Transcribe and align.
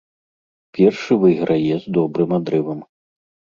Першы 0.77 1.13
выйграе 1.27 1.73
з 1.85 1.95
добрым 2.01 2.35
адрывам. 2.41 2.83